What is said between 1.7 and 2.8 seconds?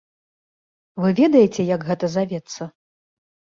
як гэта завецца?